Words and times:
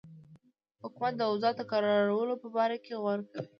حکومت 0.83 1.13
د 1.17 1.21
اوضاع 1.29 1.53
د 1.57 1.61
کرارولو 1.71 2.35
په 2.43 2.47
باره 2.55 2.77
کې 2.85 2.93
غور 3.01 3.19
کوي. 3.31 3.47